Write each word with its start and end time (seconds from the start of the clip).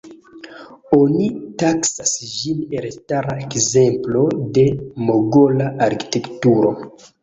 Oni 0.97 1.27
taksas 1.65 2.15
ĝin 2.31 2.65
elstara 2.81 3.39
ekzemplo 3.45 4.27
de 4.59 4.69
Mogola 5.07 5.73
arkitekturo. 5.93 6.79